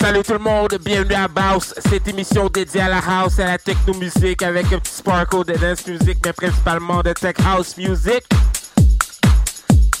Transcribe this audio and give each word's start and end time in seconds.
Salut 0.00 0.22
tout 0.22 0.32
le 0.32 0.38
monde, 0.38 0.78
bienvenue 0.82 1.14
à 1.14 1.28
Baus, 1.28 1.74
cette 1.90 2.08
émission 2.08 2.48
dédiée 2.48 2.80
à 2.80 2.88
la 2.88 3.02
house 3.06 3.38
et 3.38 3.42
à 3.42 3.48
la 3.48 3.58
techno-musique 3.58 4.42
avec 4.42 4.72
un 4.72 4.78
petit 4.78 4.94
sparkle 4.94 5.44
de 5.44 5.52
dance 5.52 5.86
music, 5.86 6.16
mais 6.24 6.32
principalement 6.32 7.02
de 7.02 7.12
tech 7.12 7.34
house 7.44 7.76
music. 7.76 8.24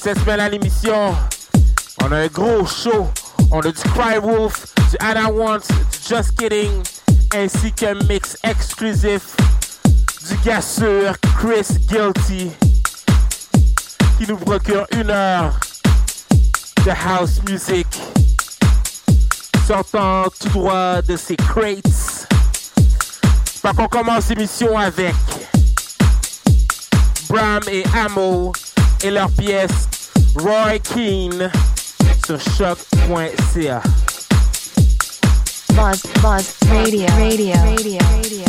Cette 0.02 0.18
semaine 0.20 0.40
à 0.40 0.48
l'émission, 0.48 1.14
on 2.02 2.12
a 2.12 2.16
un 2.16 2.26
gros 2.28 2.64
show. 2.64 3.10
On 3.52 3.60
a 3.60 3.70
du 3.70 3.82
Cry 3.94 4.18
Wolf, 4.22 4.72
du 4.90 4.96
Anna 5.00 5.30
Wants, 5.30 5.68
du 5.68 6.08
Just 6.08 6.34
Kidding, 6.38 6.82
ainsi 7.34 7.70
qu'un 7.70 7.94
mix 8.08 8.38
exclusif 8.42 9.36
du 10.26 10.34
gars 10.46 10.60
Chris 11.38 11.78
Guilty, 11.86 12.50
qui 14.18 14.26
nous 14.26 14.38
procure 14.38 14.86
une 14.92 15.10
heure 15.10 15.60
de 16.86 16.90
house 16.90 17.42
music 17.46 17.86
sortant 19.70 20.24
tout 20.40 20.48
droit 20.48 21.00
de 21.00 21.16
ces 21.16 21.36
crates. 21.36 22.26
Par 23.62 23.72
qu'on 23.72 23.86
commence 23.86 24.28
l'émission 24.30 24.76
avec 24.76 25.14
Bram 27.28 27.60
et 27.70 27.84
Amo 28.04 28.52
et 29.04 29.10
leur 29.12 29.30
pièce 29.30 29.88
Roy 30.36 30.80
Keane 30.80 31.52
sur 32.26 32.40
choc.ca. 32.40 33.80
Buzz, 35.68 36.02
buzz, 36.20 36.56
radio, 36.68 37.06
radio, 37.16 37.52
radio. 37.54 38.40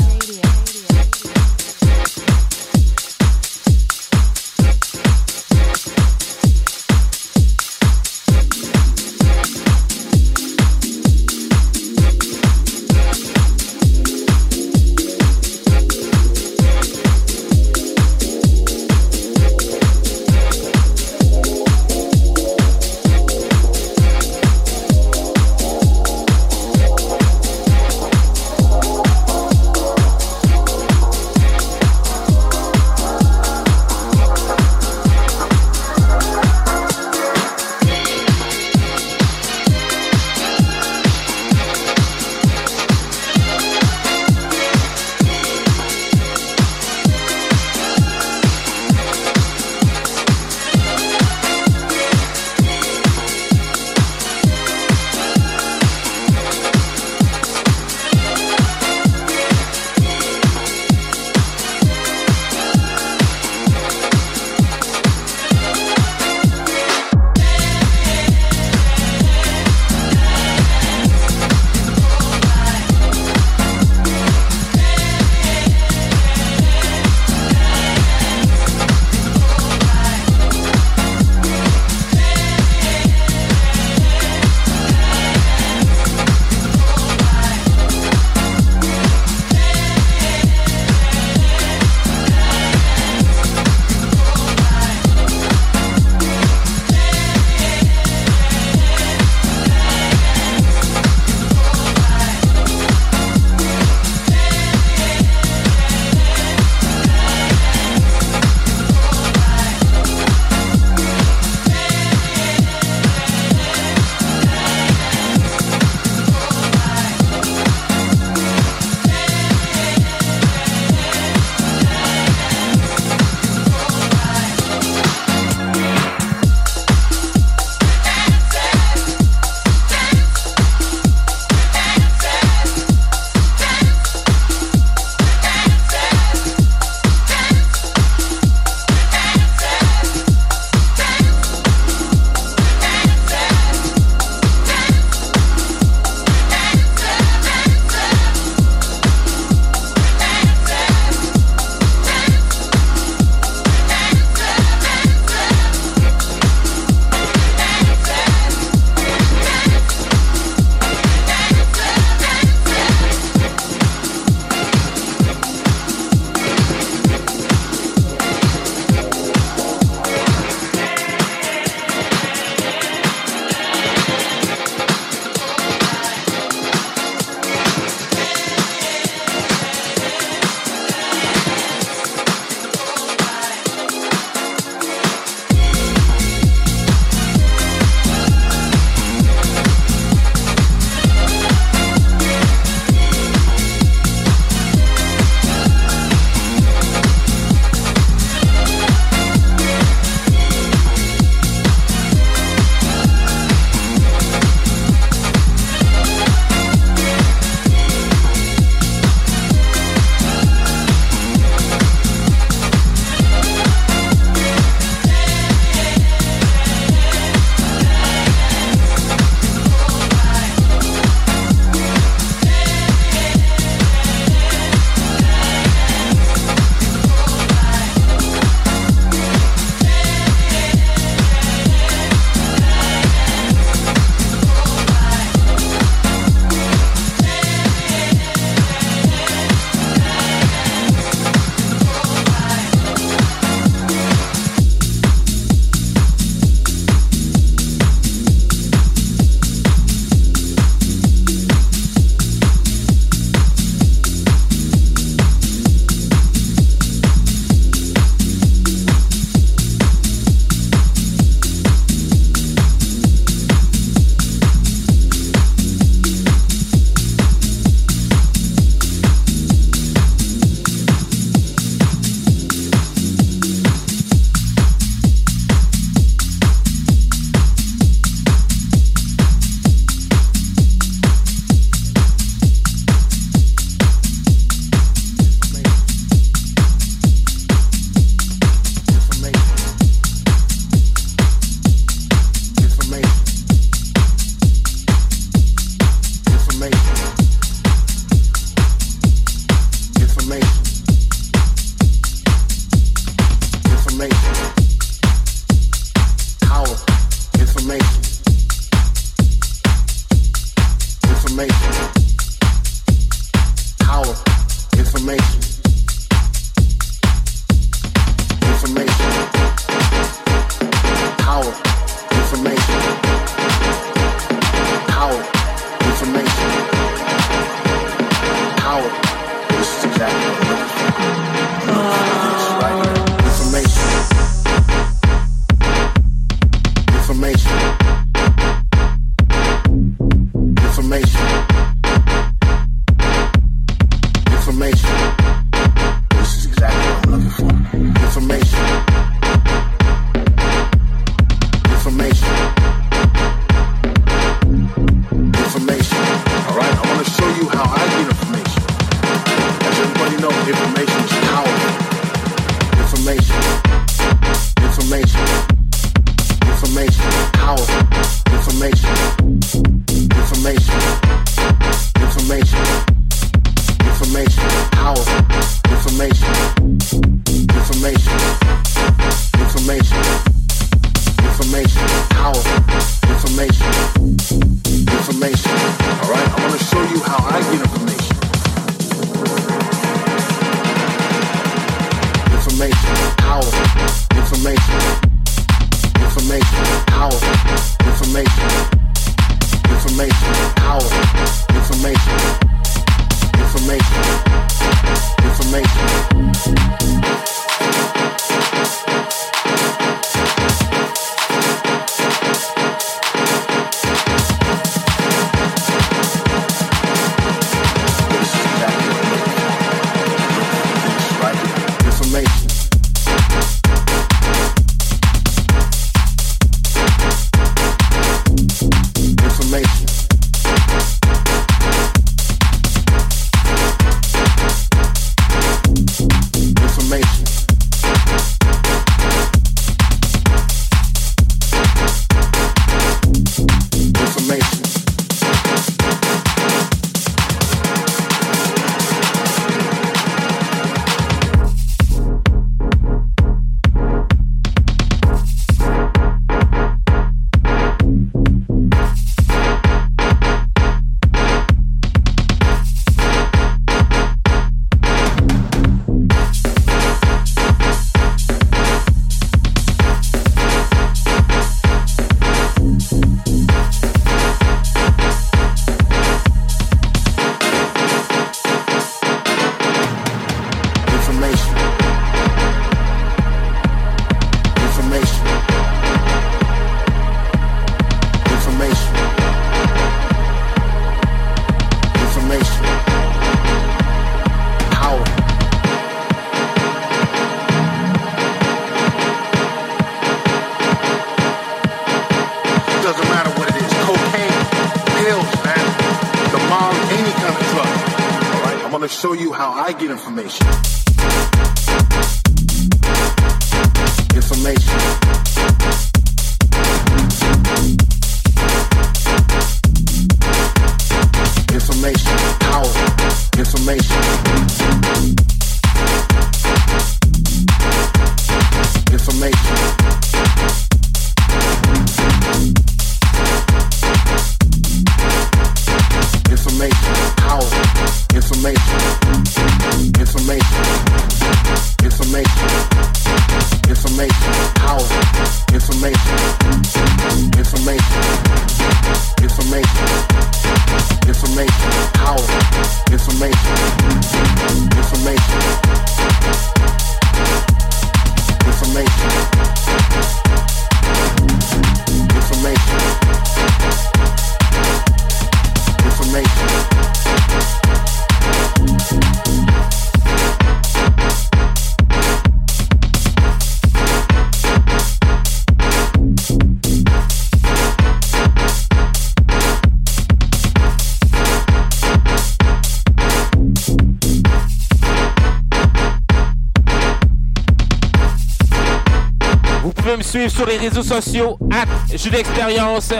Sur 590.11 590.45
les 590.45 590.57
réseaux 590.57 590.83
sociaux, 590.83 591.37
at 591.53 591.95
Jus 591.97 592.09
d'expérience, 592.09 592.91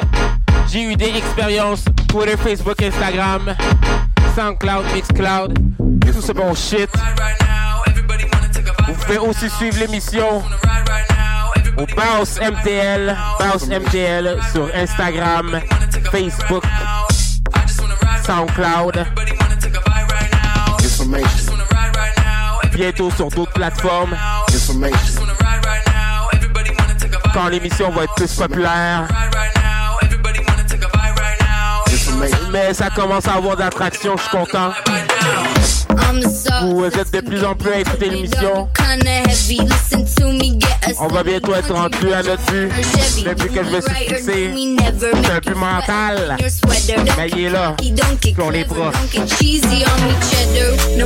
J-U-D 0.71 1.11
expérience, 1.17 1.83
Twitter, 2.07 2.37
Facebook, 2.37 2.81
Instagram, 2.81 3.53
SoundCloud, 4.33 4.85
Mixcloud, 4.93 5.59
tout 6.05 6.21
ce 6.21 6.31
bon 6.31 6.55
shit. 6.55 6.89
Vous 8.87 8.93
pouvez 8.93 9.17
aussi 9.17 9.49
suivre 9.49 9.79
l'émission 9.79 10.41
au 11.77 11.85
MTL, 11.85 13.17
Bounce 13.39 13.67
MTL 13.67 14.37
sur 14.53 14.69
Instagram, 14.73 15.59
Facebook, 16.11 16.63
SoundCloud. 18.25 19.05
Bientôt 22.73 23.11
sur 23.11 23.27
d'autres 23.29 23.51
plateformes 23.51 24.15
quand 27.33 27.47
l'émission 27.47 27.89
va 27.91 28.03
être 28.03 28.13
plus 28.15 28.33
populaire. 28.35 29.07
Mais 32.51 32.73
ça 32.73 32.89
commence 32.89 33.27
à 33.27 33.33
avoir 33.33 33.55
d'attraction, 33.55 34.15
je 34.17 34.21
suis 34.21 34.31
content. 34.31 34.71
Vous 36.63 36.85
êtes 36.85 37.11
de 37.13 37.21
plus 37.21 37.43
en 37.43 37.55
plus 37.55 37.71
à 37.71 37.79
écouter 37.79 38.09
l'émission. 38.09 38.69
On 40.99 41.07
va 41.07 41.23
bientôt 41.23 41.53
être 41.55 41.73
rendu 41.73 42.13
à 42.13 42.21
notre 42.23 42.43
but. 42.51 42.69
But 43.23 43.53
que 43.53 43.63
je 43.63 43.69
me 43.69 43.81
suis 43.81 43.95
fixé, 43.95 44.51
c'est 44.99 45.31
un 45.31 45.39
but 45.39 45.55
mental. 45.55 46.37
Mais 47.17 47.29
il 47.29 47.45
est 47.45 47.49
là. 47.49 47.75
Puis 47.77 48.35
on 48.41 48.51
est 48.51 48.65
proche. 48.65 48.95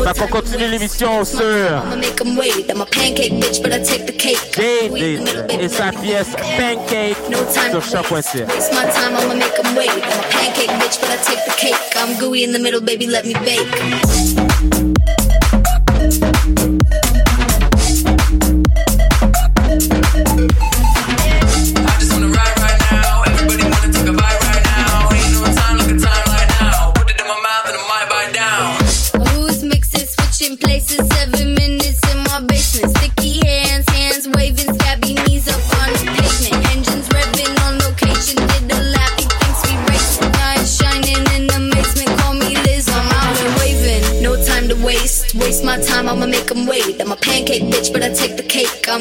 Ça 0.03 0.13
qu'on 0.13 0.27
continue 0.27 0.67
l'émission 0.67 1.23
sur 1.23 1.39
David 4.57 5.29
et 5.59 5.69
sa 5.69 5.91
pièce 5.91 6.27
Pancake 6.57 7.17
sur 7.71 7.83
Choc.ca. 7.83 8.45
I'm 11.97 12.19
gooey 12.19 12.43
in 12.43 12.51
the 12.51 12.59
middle, 12.59 12.81
baby, 12.81 13.07
let 13.07 13.25
me 13.25 13.33
bake. 13.33 14.44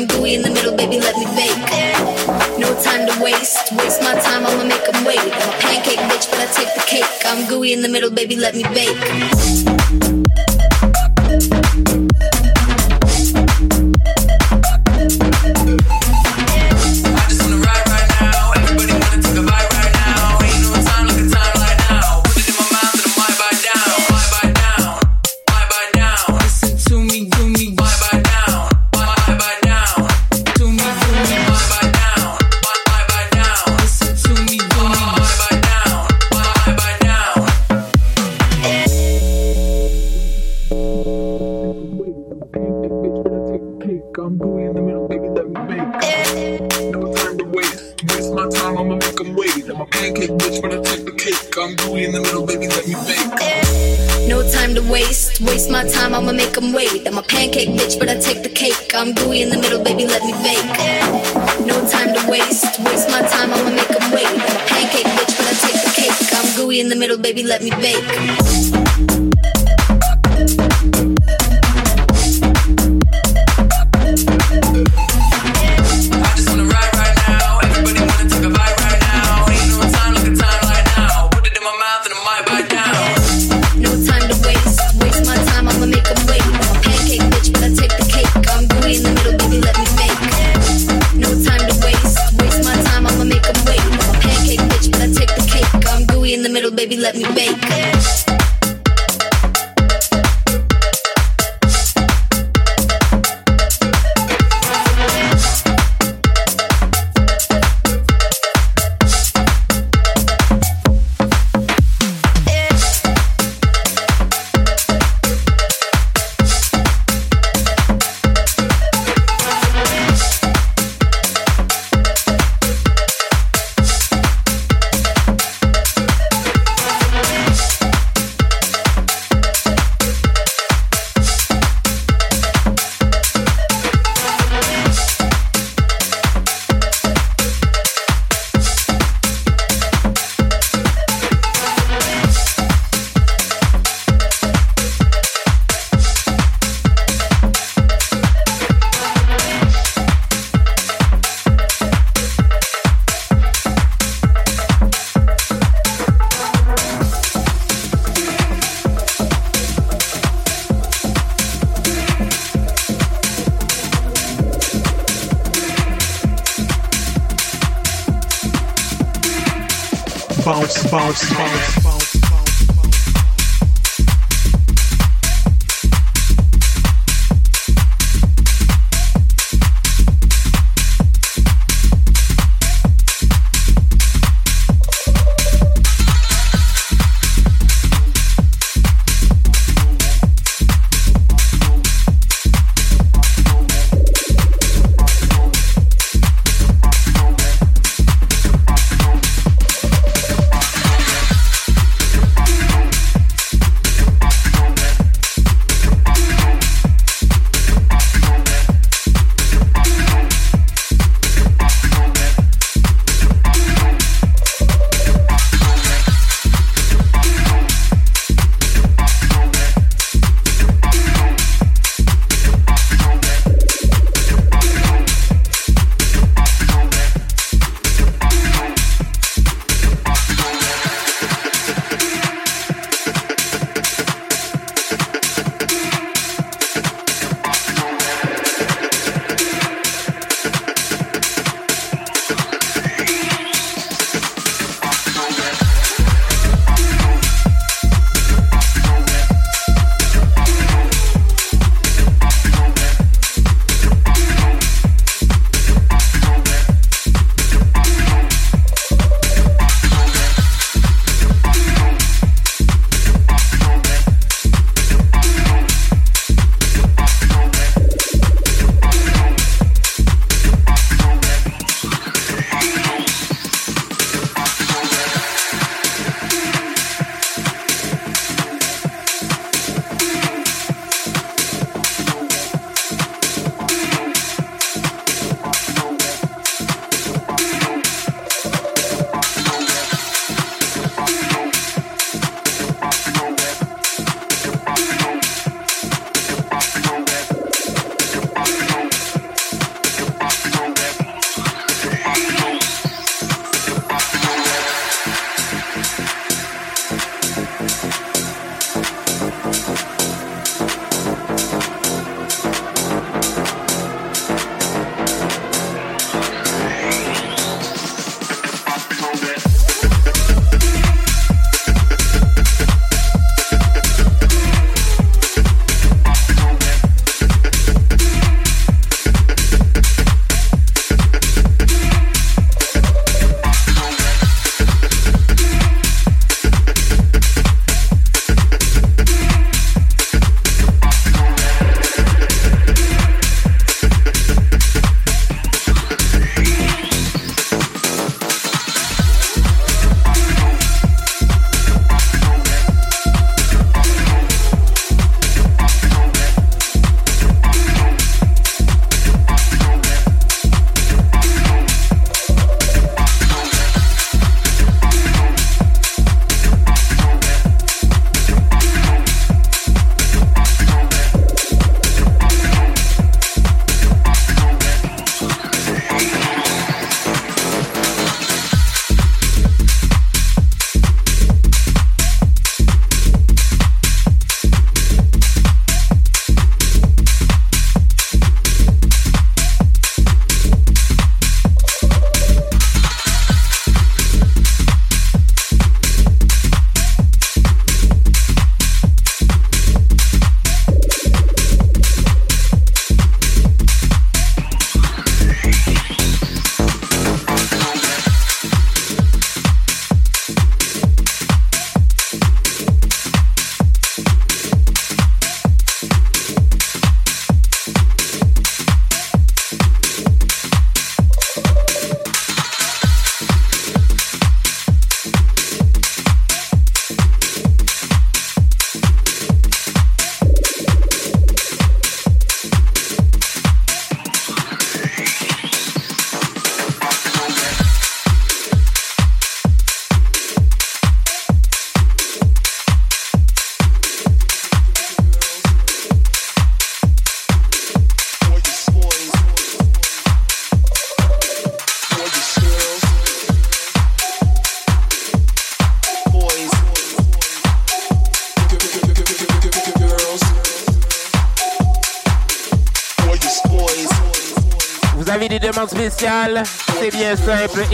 I'm 0.04 0.20
gooey 0.20 0.34
in 0.34 0.42
the 0.42 0.50
middle, 0.50 0.76
baby, 0.76 1.00
let 1.00 1.16
me 1.16 1.24
bake. 1.34 1.56
No 2.58 2.68
time 2.82 3.08
to 3.08 3.24
waste, 3.24 3.72
waste 3.72 4.02
my 4.02 4.12
time, 4.20 4.44
I'ma 4.44 4.64
make 4.64 4.84
them 4.84 5.02
wait. 5.02 5.18
I'm 5.18 5.48
a 5.48 5.58
pancake 5.60 5.98
bitch, 5.98 6.30
but 6.30 6.40
I 6.40 6.46
take 6.52 6.74
the 6.74 6.82
cake. 6.86 7.04
I'm 7.24 7.48
gooey 7.48 7.72
in 7.72 7.80
the 7.80 7.88
middle, 7.88 8.10
baby, 8.10 8.36
let 8.36 8.54
me 8.54 8.64
bake. 8.64 10.13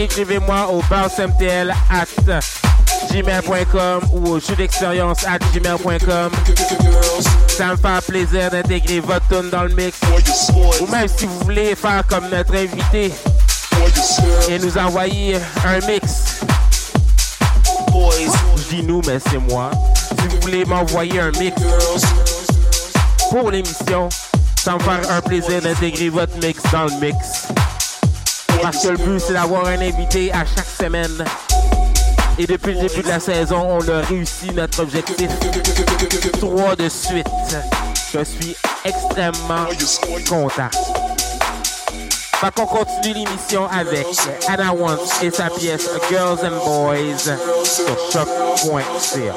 Écrivez-moi 0.01 0.67
au 0.67 0.81
bounceMTL 0.89 1.71
at 1.91 2.07
gmail.com 3.11 4.01
ou 4.13 4.29
au 4.29 4.39
jeu 4.39 4.55
d'expérience 4.55 5.23
at 5.27 5.37
gmail.com. 5.53 6.31
Ça 7.47 7.67
me 7.67 7.75
fait 7.75 8.05
plaisir 8.07 8.49
d'intégrer 8.49 8.99
votre 8.99 9.27
tune 9.27 9.51
dans 9.51 9.61
le 9.61 9.75
mix. 9.75 9.99
Ou 10.81 10.87
même 10.87 11.07
si 11.07 11.27
vous 11.27 11.37
voulez 11.41 11.75
faire 11.75 12.03
comme 12.07 12.27
notre 12.29 12.55
invité 12.55 13.13
et 14.49 14.57
nous 14.57 14.75
envoyer 14.75 15.37
un 15.65 15.85
mix. 15.85 16.41
Je 17.93 18.75
dis 18.75 18.81
nous, 18.83 19.03
mais 19.05 19.19
c'est 19.19 19.37
moi. 19.37 19.69
Si 20.19 20.27
vous 20.29 20.41
voulez 20.41 20.65
m'envoyer 20.65 21.19
un 21.19 21.31
mix 21.31 21.61
pour 23.29 23.51
l'émission, 23.51 24.09
ça 24.55 24.73
me 24.73 24.79
faire 24.79 25.11
un 25.11 25.21
plaisir 25.21 25.61
d'intégrer 25.61 26.09
votre 26.09 26.35
mix 26.39 26.59
dans 26.71 26.85
le 26.85 26.99
mix. 26.99 27.30
Parce 28.61 28.83
que 28.83 28.89
le 28.89 28.97
but, 28.97 29.19
c'est 29.19 29.33
d'avoir 29.33 29.67
un 29.67 29.79
invité 29.81 30.31
à 30.31 30.45
chaque 30.45 30.65
semaine. 30.65 31.23
Et 32.37 32.45
depuis 32.45 32.73
le 32.73 32.87
début 32.87 33.01
de 33.03 33.07
la 33.07 33.19
saison, 33.19 33.79
on 33.79 33.87
a 33.89 34.01
réussi 34.01 34.51
notre 34.51 34.83
objectif. 34.83 35.29
Trois 36.39 36.75
de 36.75 36.89
suite. 36.89 37.27
Je 38.13 38.23
suis 38.23 38.55
extrêmement 38.85 39.65
content. 40.29 40.69
Fait 42.41 42.51
qu'on 42.55 42.65
continue 42.65 43.13
l'émission 43.13 43.67
avec 43.69 44.07
Anna 44.47 44.73
Wants 44.73 45.21
et 45.21 45.29
sa 45.29 45.49
pièce 45.49 45.87
Girls 46.09 46.39
and 46.43 46.65
Boys 46.65 47.35
sur 47.63 48.11
choc.ca. 48.11 49.35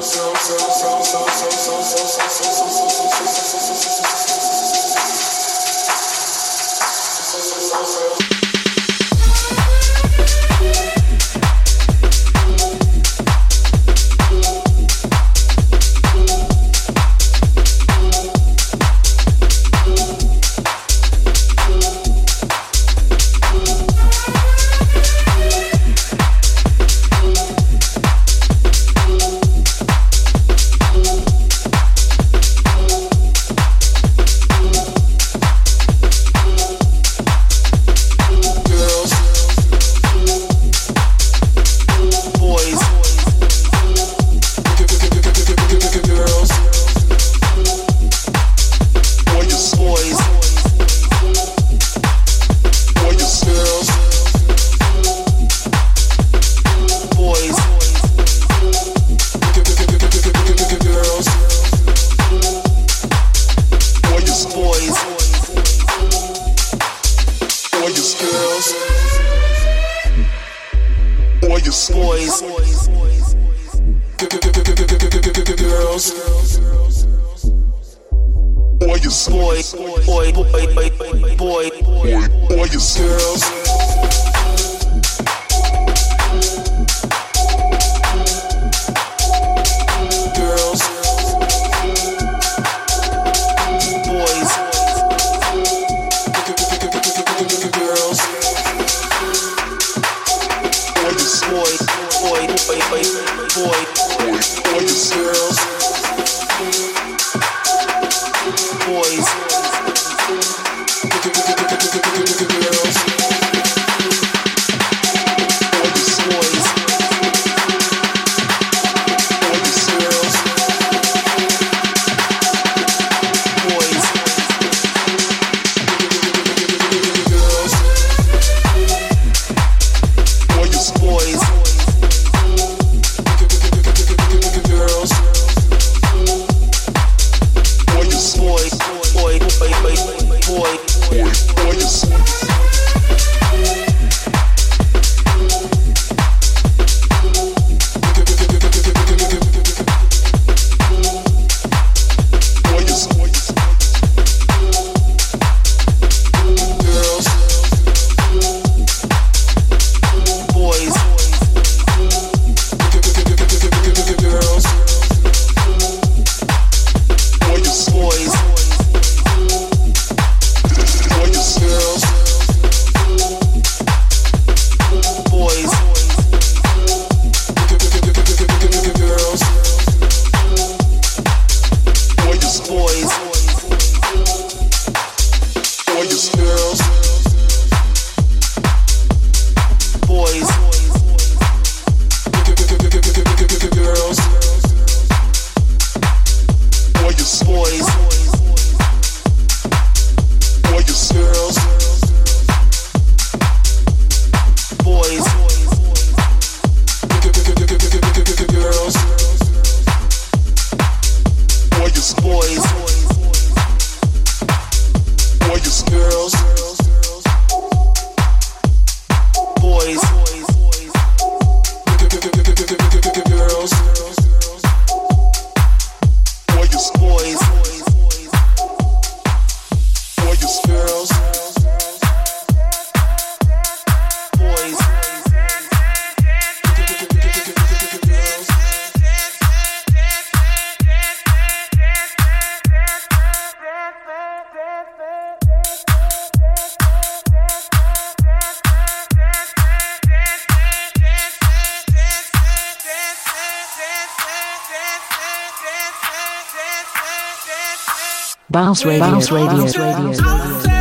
Bounce 258.55 258.85
Radio. 258.85 259.05
Bounce 259.05 259.33
Radio. 259.33 259.49
Bounce 259.49 259.79
Radio. 259.79 260.05
Bounce 260.05 260.23
Radio. 260.23 260.73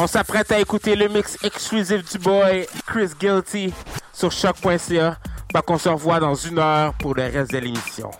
On 0.00 0.06
s'apprête 0.06 0.52
à 0.52 0.60
écouter 0.60 0.94
le 0.94 1.08
mix 1.08 1.36
exclusif 1.42 2.08
du 2.12 2.18
boy 2.18 2.68
Chris 2.86 3.10
Guilty 3.18 3.74
sur 4.12 4.30
choc.ca. 4.30 5.16
Bah 5.52 5.60
qu'on 5.60 5.76
se 5.76 5.88
revoit 5.88 6.20
dans 6.20 6.36
une 6.36 6.60
heure 6.60 6.94
pour 6.94 7.16
le 7.16 7.22
reste 7.24 7.50
de 7.50 7.58
l'émission. 7.58 8.10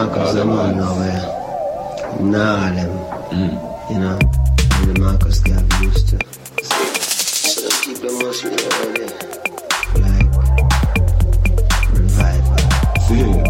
Mark 0.00 0.16
was 0.16 0.34
the 0.34 0.46
one 0.46 0.76
nowhere. 0.78 1.20
Nah, 2.20 2.70
them, 2.72 2.90
mm. 3.28 3.90
you 3.90 3.98
know, 3.98 4.18
and 4.18 4.96
the 4.96 4.98
Marcus 4.98 5.40
got 5.40 5.62
used 5.82 6.08
to. 6.08 6.18
So 6.64 7.68
keep 7.82 7.98
the 7.98 8.10
muscle 8.10 8.48
reality, 8.48 9.08
like 10.00 10.30
revival. 11.92 12.56
Yeah, 13.14 13.44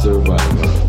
survival. 0.00 0.87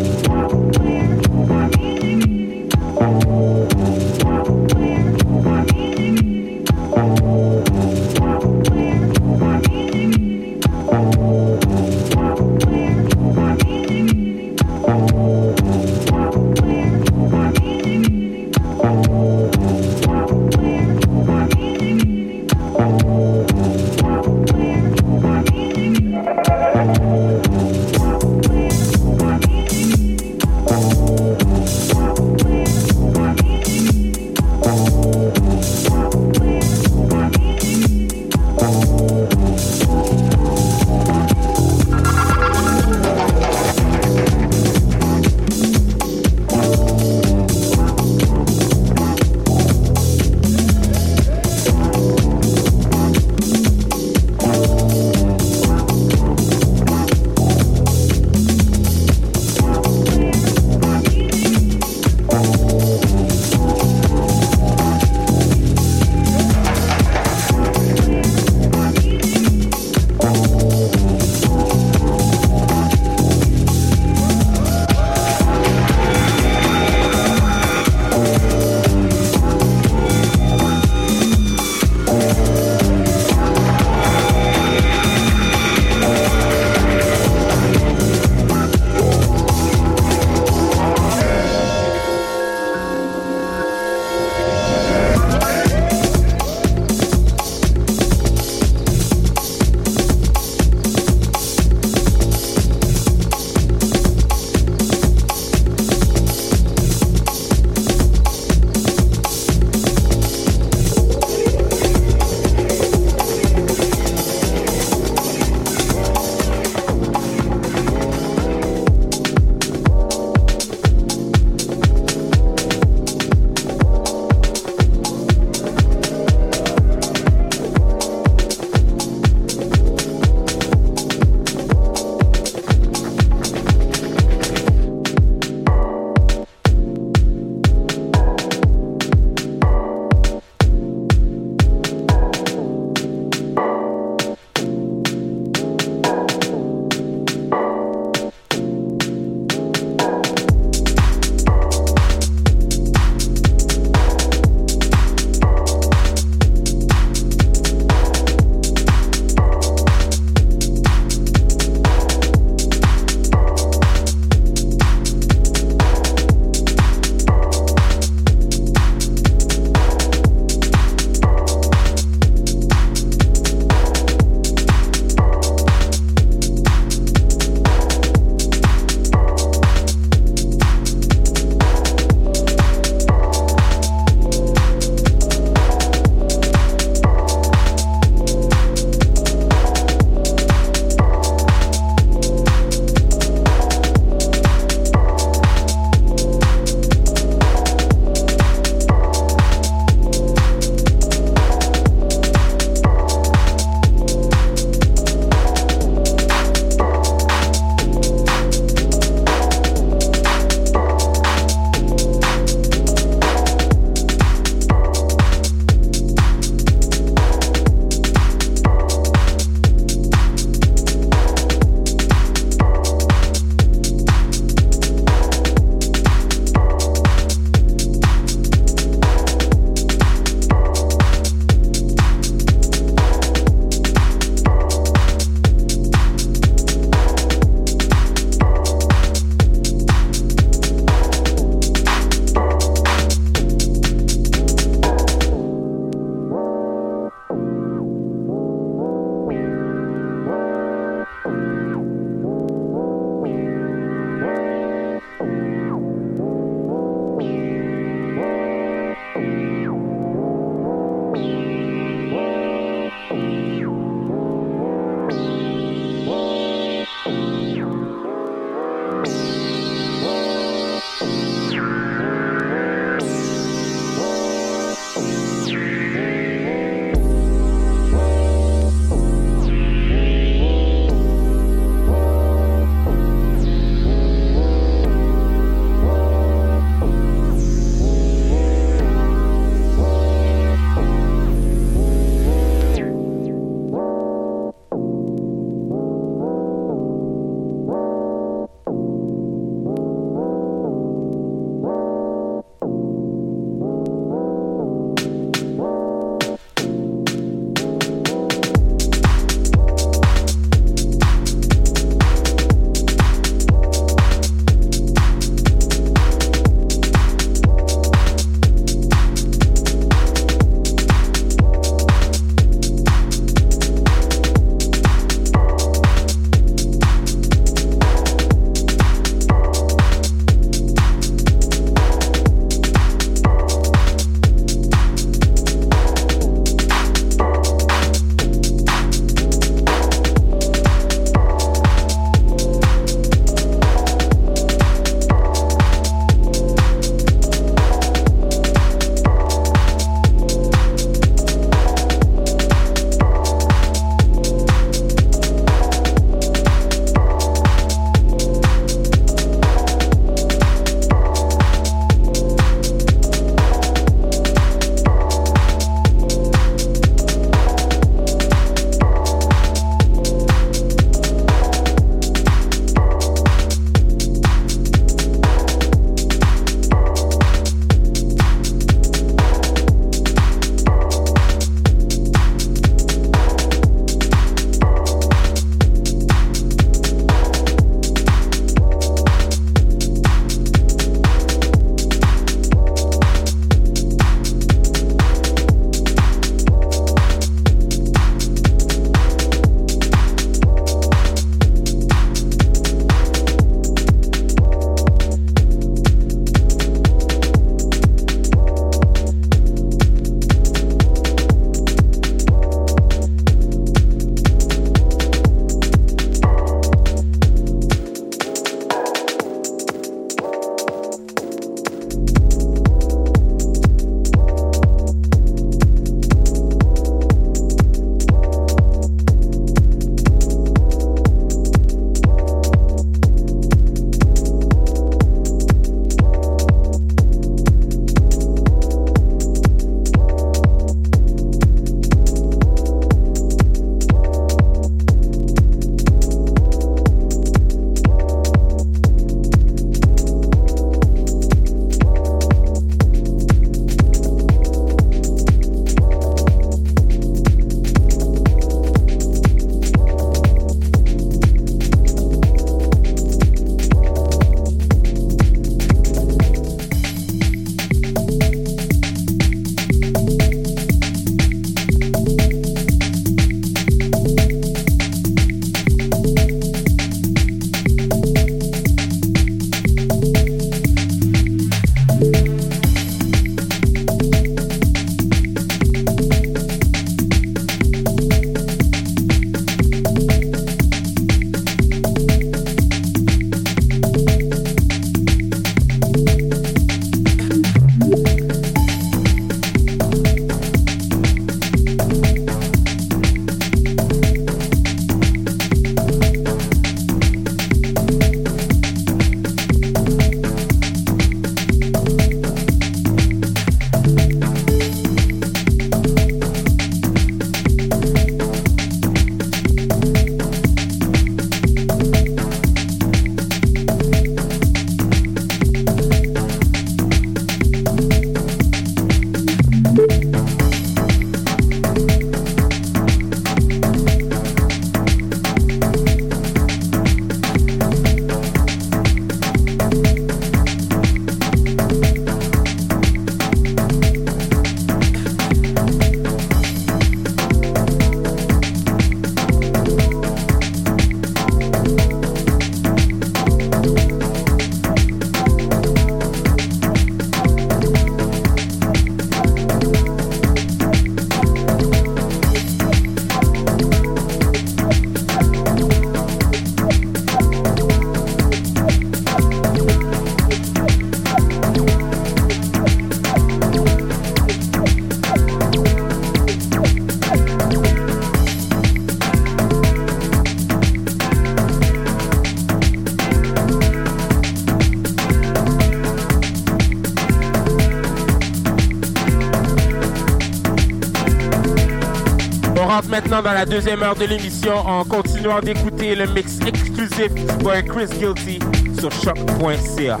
Maintenant 593.00 593.22
dans 593.22 593.32
la 593.32 593.46
deuxième 593.46 593.80
heure 593.84 593.94
de 593.94 594.04
l'émission 594.06 594.56
en 594.56 594.84
continuant 594.84 595.38
d'écouter 595.40 595.94
le 595.94 596.06
mix 596.08 596.40
exclusif 596.44 597.12
boy 597.44 597.64
Chris 597.64 597.86
Guilty 597.96 598.40
sur 598.80 598.90
choc.ca. 598.90 600.00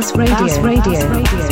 Bounce 0.00 0.16
Radio. 0.16 0.34
Bounce 0.34 0.58
Radio. 0.60 0.92
C'était 0.94 1.36
le 1.36 1.49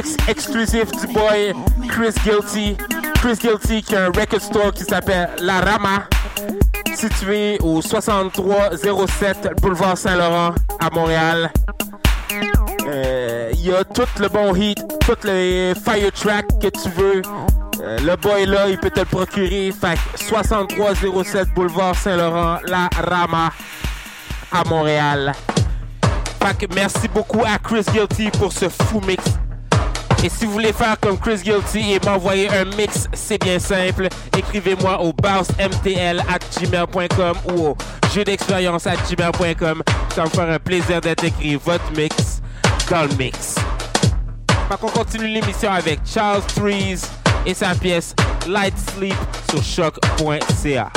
mix 0.00 0.16
exclusif 0.28 0.90
du 0.92 1.06
boy 1.12 1.52
Chris 1.88 2.14
Guilty. 2.24 2.76
Chris 3.16 3.36
Guilty 3.36 3.82
qui 3.82 3.94
a 3.94 4.06
un 4.06 4.06
record 4.06 4.40
store 4.40 4.72
qui 4.72 4.84
s'appelle 4.84 5.28
La 5.40 5.60
Rama, 5.60 6.04
situé 6.94 7.58
au 7.60 7.82
6307 7.82 9.60
boulevard 9.60 9.98
Saint-Laurent 9.98 10.54
à 10.80 10.90
Montréal. 10.90 11.50
Euh, 12.86 13.50
Il 13.52 13.66
y 13.66 13.72
a 13.74 13.84
tout 13.84 14.06
le 14.18 14.28
bon 14.28 14.54
heat, 14.54 14.78
toutes 15.06 15.24
les 15.24 15.74
fire 15.74 16.12
tracks 16.12 16.48
que 16.60 16.68
tu 16.68 16.88
veux. 16.90 17.22
Euh, 17.82 17.98
le 17.98 18.16
boy 18.16 18.46
là, 18.46 18.68
il 18.68 18.78
peut 18.78 18.90
te 18.90 19.00
le 19.00 19.06
procurer. 19.06 19.70
Fait 19.78 19.96
que 19.96 20.18
6307 20.18 21.48
boulevard 21.54 21.94
Saint-Laurent, 21.94 22.58
La 22.66 22.88
Rama 22.96 23.50
à 24.50 24.64
Montréal. 24.64 25.32
Fait 26.42 26.66
que 26.66 26.74
merci 26.74 27.06
beaucoup 27.08 27.42
à 27.44 27.58
Chris 27.58 27.84
Guilty 27.92 28.30
pour 28.30 28.50
ce 28.52 28.68
fou 28.70 29.00
mix. 29.06 29.24
Et 30.22 30.28
si 30.28 30.44
vous 30.44 30.52
voulez 30.52 30.72
faire 30.72 30.98
comme 31.00 31.18
Chris 31.18 31.40
Guilty 31.42 31.92
et 31.92 32.00
m'envoyer 32.04 32.48
un 32.50 32.64
mix, 32.76 33.08
c'est 33.14 33.42
bien 33.42 33.58
simple. 33.58 34.08
Écrivez-moi 34.36 35.00
au 35.00 35.12
bounceMTL 35.14 36.20
at 36.28 36.60
gmail.com 36.60 37.36
ou 37.52 37.68
au 37.68 37.76
jeu 38.14 38.24
d'expérience 38.24 38.86
at 38.86 38.96
gmail.com. 39.08 39.82
Ça 40.14 40.24
me 40.24 40.28
faire 40.28 40.50
un 40.50 40.58
plaisir 40.58 41.00
d'intégrer 41.00 41.56
votre 41.56 41.90
mix 41.96 42.42
dans 42.90 43.02
le 43.02 43.16
mix. 43.16 43.54
Fait 44.68 44.78
qu'on 44.78 44.88
continue 44.90 45.28
l'émission 45.28 45.72
avec 45.72 46.00
Charles 46.04 46.42
Trees 46.54 47.00
et 47.46 47.54
sa 47.54 47.74
pièce 47.74 48.14
Light 48.46 48.74
Sleep 48.94 49.16
sur 49.50 49.62
choc.ca. 49.62 50.90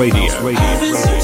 Radio. 0.00 0.22
House 0.22 0.42
Radio. 0.42 1.19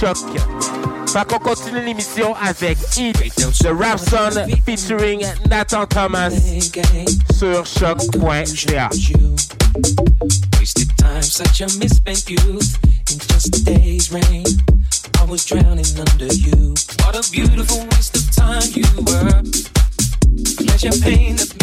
choc. 0.00 0.16
Par 1.12 1.26
contre, 1.26 1.42
continue 1.42 1.84
l'émission 1.84 2.34
avec 2.36 2.78
Hit 2.96 3.16
de 3.62 3.68
Rapson 3.68 4.46
featuring 4.66 5.24
Nathan 5.48 5.86
Thomas 5.86 6.32
sur 7.32 7.64
choc.ca. 7.64 8.90
Wasted 10.58 10.90
time, 10.96 11.22
such 11.22 11.60
a 11.60 11.66
misspent 11.78 12.28
youth 12.30 12.78
in 13.10 13.18
just 13.18 13.56
a 13.56 13.64
day's 13.64 14.12
rain. 14.12 14.44
I 15.20 15.24
was 15.24 15.44
drowning 15.44 15.86
under 15.98 16.32
you. 16.34 16.74
What 17.00 17.14
a 17.14 17.30
beautiful 17.30 17.86
waste 17.92 18.16
of 18.16 18.30
time 18.34 18.62
you 18.72 18.84
were. 19.06 19.42
Pleasure, 20.58 20.90
pain, 21.02 21.36
the 21.36 21.53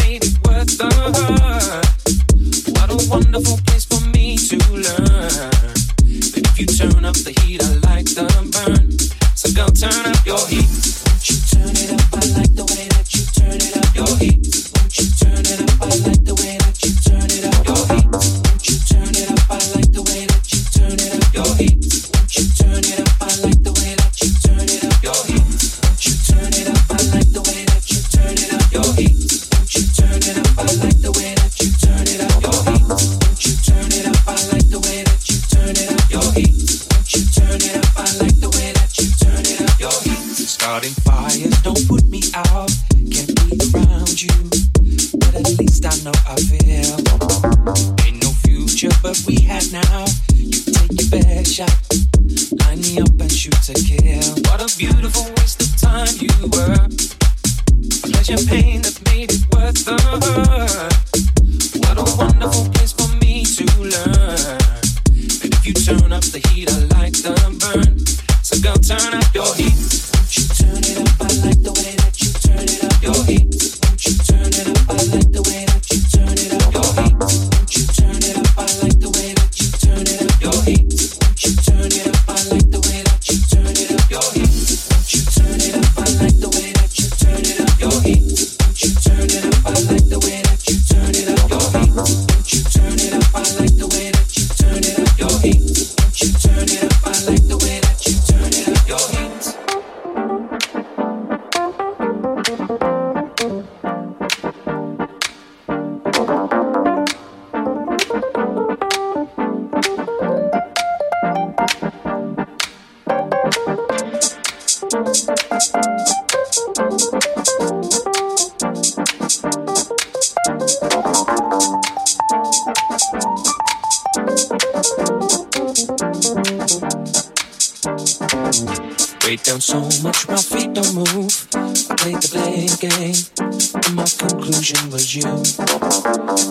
Down 129.32 129.62
so 129.62 129.80
much, 130.04 130.28
my 130.28 130.36
feet 130.36 130.74
don't 130.74 130.94
move. 130.94 131.32
I 131.56 131.96
played 131.96 132.20
the 132.20 132.28
blame 132.36 132.68
game, 132.84 133.16
and 133.40 133.94
my 133.96 134.04
conclusion 134.04 134.90
was 134.92 135.16
you. 135.16 135.24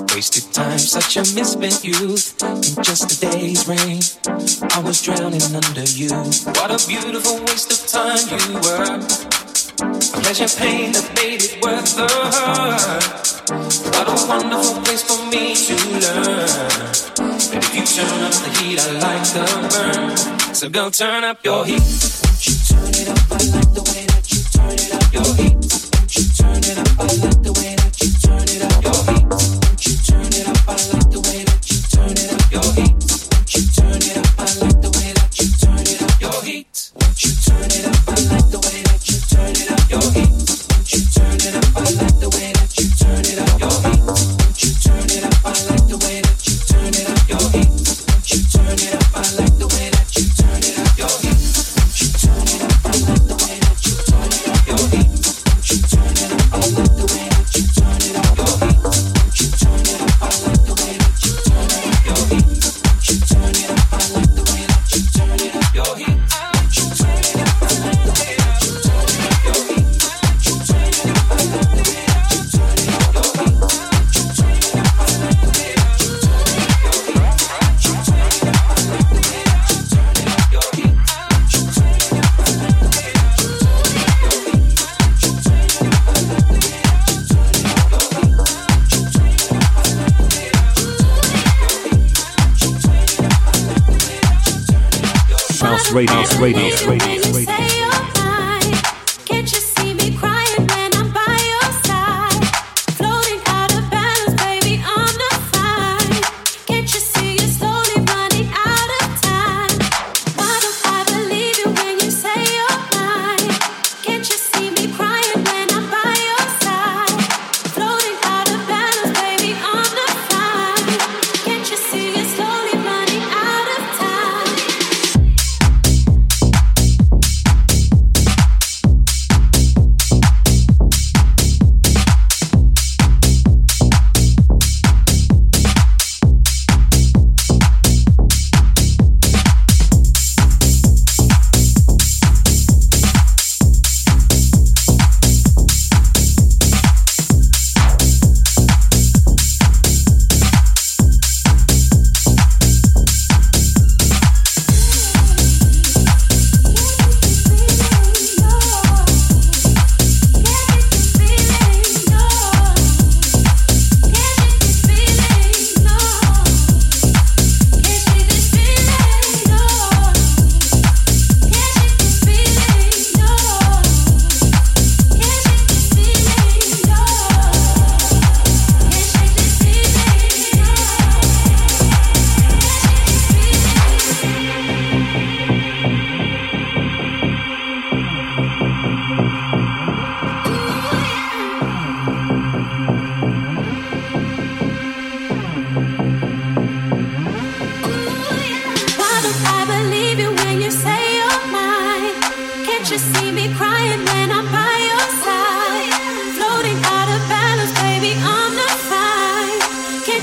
Wasted 0.09 0.51
time, 0.51 0.79
such 0.79 1.15
a 1.15 1.21
misspent 1.37 1.85
youth. 1.85 2.41
In 2.41 2.81
just 2.81 3.13
a 3.13 3.21
day's 3.21 3.67
rain, 3.69 4.01
I 4.73 4.81
was 4.81 4.99
drowning 4.99 5.45
under 5.53 5.85
you. 5.93 6.09
What 6.57 6.73
a 6.73 6.81
beautiful 6.89 7.37
waste 7.45 7.69
of 7.69 7.85
time 7.85 8.25
you 8.33 8.57
were. 8.65 8.97
Pleasure, 10.25 10.49
pain 10.57 10.91
that 10.97 11.05
made 11.15 11.45
it 11.45 11.61
worth 11.61 11.95
the 11.95 12.09
hurt. 12.09 13.21
What 13.93 14.09
a 14.09 14.17
wonderful 14.25 14.81
place 14.81 15.05
for 15.05 15.21
me 15.29 15.53
to 15.53 15.77
learn. 16.01 16.49
And 17.53 17.61
if 17.61 17.75
you 17.77 17.85
turn 17.85 18.25
up 18.25 18.33
the 18.41 18.49
heat, 18.57 18.81
I 18.81 18.89
like 18.97 19.25
the 19.37 19.45
burn. 19.69 20.40
So 20.53 20.69
go 20.69 20.89
turn 20.89 21.23
up 21.23 21.43
your 21.43 21.65
heat. 21.65 21.79
Won't 21.79 22.47
you 22.47 22.53
turn 22.67 22.89
it 22.89 23.09
up? 23.09 23.31
I 23.31 23.37
like 23.55 23.73
the 23.73 23.81
way 23.89 24.05
that 24.05 24.31
you 24.31 24.43
turn 24.51 24.73
it 24.73 24.93
up 24.93 25.13
your 25.13 25.35
heat. 25.35 25.60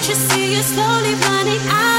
you 0.09 0.15
see 0.15 0.55
you 0.55 0.63
slowly 0.63 1.15
running 1.15 1.61
out. 1.69 1.98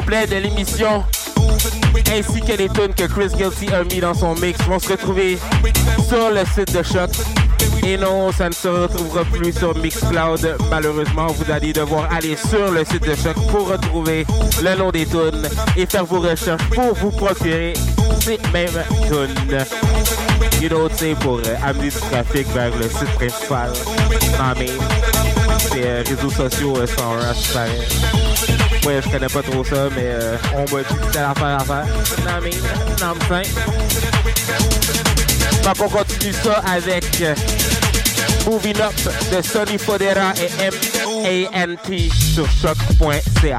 Complet 0.00 0.26
de 0.26 0.36
l'émission 0.36 1.04
ainsi 2.10 2.40
que 2.40 2.52
les 2.52 2.68
tunes 2.68 2.94
que 2.96 3.04
Chris 3.04 3.28
Guilty 3.36 3.72
a 3.72 3.84
mis 3.84 4.00
dans 4.00 4.12
son 4.12 4.34
mix 4.34 4.60
vont 4.62 4.80
se 4.80 4.88
retrouver 4.88 5.38
sur 6.08 6.30
le 6.30 6.44
site 6.52 6.76
de 6.76 6.82
Choc. 6.82 7.10
Et 7.86 7.96
non, 7.96 8.32
ça 8.32 8.48
ne 8.48 8.54
se 8.54 8.66
retrouvera 8.66 9.24
plus 9.24 9.52
sur 9.52 9.76
Mixcloud. 9.76 10.56
Malheureusement, 10.68 11.28
vous 11.28 11.48
allez 11.52 11.72
devoir 11.72 12.12
aller 12.12 12.36
sur 12.36 12.72
le 12.72 12.84
site 12.84 13.04
de 13.04 13.14
Choc 13.14 13.36
pour 13.48 13.68
retrouver 13.68 14.26
le 14.64 14.76
nom 14.76 14.90
des 14.90 15.06
tunes 15.06 15.48
et 15.76 15.86
faire 15.86 16.04
vos 16.04 16.20
recherches 16.20 16.68
pour 16.70 16.92
vous 16.94 17.12
procurer 17.12 17.74
ces 18.20 18.40
mêmes 18.52 18.82
tunes. 19.06 19.58
You 20.60 20.68
know, 20.68 20.88
pour 21.20 21.38
euh, 21.38 21.56
amener 21.64 21.90
du 21.90 21.96
trafic 21.96 22.46
vers 22.48 22.74
le 22.76 22.88
site 22.88 23.10
principal. 23.16 23.70
Mais 24.58 24.70
c'est 25.74 25.86
euh, 25.86 26.02
réseaux 26.06 26.30
sociaux 26.30 26.76
euh, 26.76 26.86
sans 26.86 27.12
rush, 27.12 27.52
pareil. 27.52 27.72
Ouais, 28.86 29.00
je 29.02 29.08
connais 29.08 29.26
pas 29.26 29.42
trop 29.42 29.64
ça, 29.64 29.88
mais 29.94 30.02
euh, 30.04 30.36
on 30.54 30.58
m'a 30.58 30.82
dit 30.82 30.94
que 30.94 31.04
c'était 31.06 31.20
l'affaire 31.20 31.58
à 31.60 31.64
faire. 31.64 31.86
Non, 32.24 32.40
mais, 32.42 32.50
non, 33.00 33.14
mais, 33.30 33.42
Donc, 35.62 35.76
on 35.80 35.88
continue 35.88 36.32
ça 36.32 36.62
avec 36.66 37.20
euh, 37.22 37.34
Moving 38.46 38.80
Up 38.80 38.94
de 39.32 39.42
Sonny 39.42 39.78
Fodera 39.78 40.32
et 40.36 40.50
M.A.N.T. 40.62 42.10
sur 42.10 42.46
choc.ca. 42.50 43.58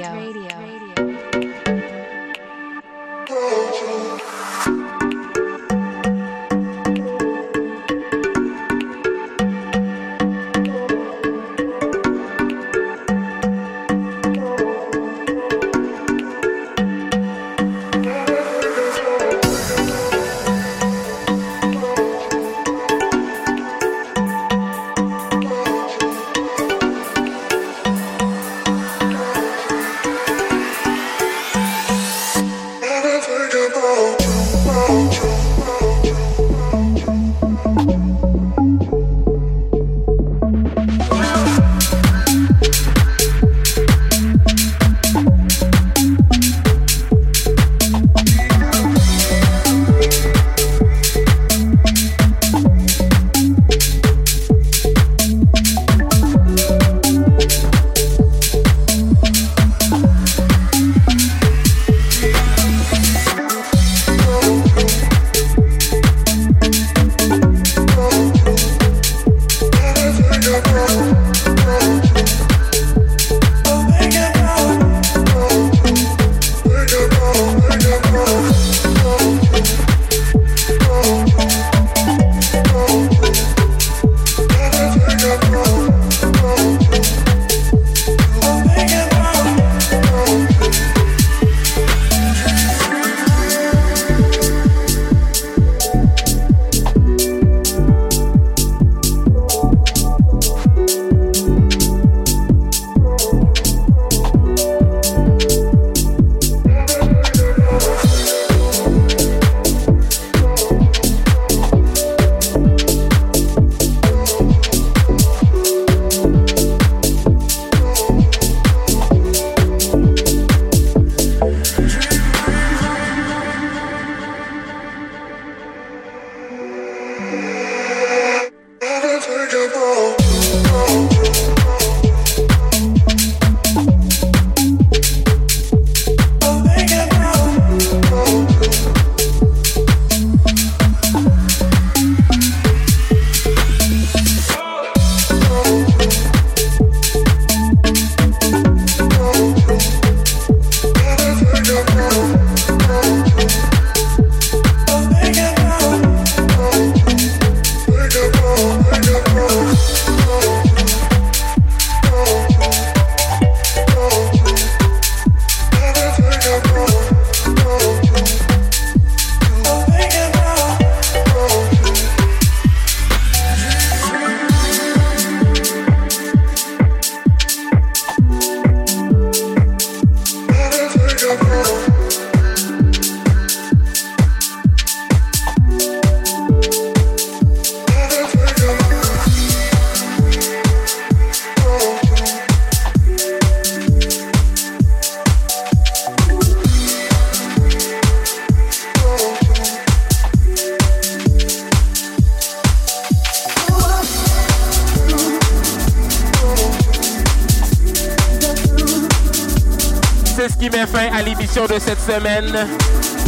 Cette 211.85 211.99
semaine. 211.99 212.67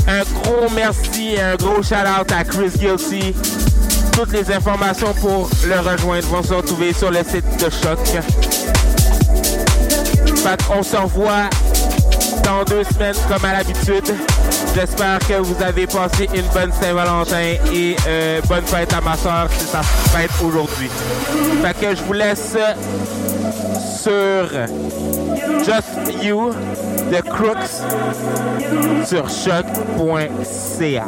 Un 0.07 0.23
gros 0.41 0.69
merci 0.75 1.33
et 1.33 1.41
un 1.41 1.55
gros 1.55 1.81
shout 1.81 1.95
out 1.95 2.31
à 2.31 2.43
Chris 2.43 2.71
Guilty. 2.77 3.33
Toutes 4.11 4.31
les 4.31 4.51
informations 4.51 5.13
pour 5.13 5.49
le 5.65 5.79
rejoindre 5.79 6.27
vont 6.27 6.43
se 6.43 6.53
retrouver 6.53 6.93
sur 6.93 7.09
le 7.09 7.19
site 7.19 7.45
de 7.57 7.69
Choc. 7.69 7.99
Qu'on 10.67 10.83
se 10.83 10.95
revoit 10.97 11.49
dans 12.43 12.63
deux 12.63 12.83
semaines 12.83 13.15
comme 13.27 13.45
à 13.45 13.53
l'habitude. 13.53 14.13
J'espère 14.75 15.19
que 15.19 15.33
vous 15.35 15.61
avez 15.63 15.87
passé 15.87 16.29
une 16.33 16.47
bonne 16.53 16.71
Saint-Valentin 16.71 17.55
et 17.73 17.95
euh, 18.07 18.41
bonne 18.47 18.65
fête 18.65 18.93
à 18.93 19.01
ma 19.01 19.15
soeur 19.15 19.47
si 19.57 19.65
ça 19.65 19.81
fête 19.81 20.31
aujourd'hui. 20.43 20.89
Que 21.79 21.95
je 21.95 22.03
vous 22.03 22.13
laisse 22.13 22.55
sur 24.01 24.49
Just 25.65 26.23
You 26.23 26.51
The 27.11 27.21
Crooks 27.21 27.83
sur 29.05 29.29
choc.ca. 29.29 31.05